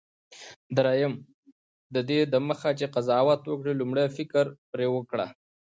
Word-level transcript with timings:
دریم: 0.77 1.13
ددې 1.95 2.19
دمخه 2.33 2.69
چي 2.79 2.85
قضاوت 2.95 3.41
وکړې، 3.45 3.73
لومړی 3.79 4.07
فکر 4.17 4.45
پر 4.71 4.79
وکړه. 4.95 5.27